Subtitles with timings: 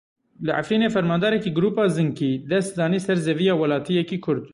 [0.45, 4.43] Li Efrînê Fermandarekî grûpa Zinkî dest danî ser zeviya welatiyekî Kurd.